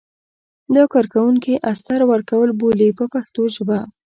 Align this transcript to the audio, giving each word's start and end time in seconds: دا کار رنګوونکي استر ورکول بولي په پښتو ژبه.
دا 0.75 0.83
کار 0.91 1.05
رنګوونکي 1.05 1.53
استر 1.71 1.99
ورکول 2.11 2.49
بولي 2.59 2.89
په 2.97 3.05
پښتو 3.13 3.41
ژبه. 3.55 3.79